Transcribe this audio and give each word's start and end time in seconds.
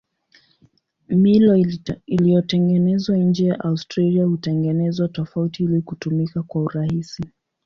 Milo 1.09 1.55
iliyotengenezwa 2.07 3.17
nje 3.17 3.45
ya 3.45 3.59
Australia 3.59 4.25
hutengenezwa 4.25 5.07
tofauti 5.07 5.63
ili 5.63 5.81
kutumika 5.81 6.43
kwa 6.43 6.61
urahisi. 6.63 7.23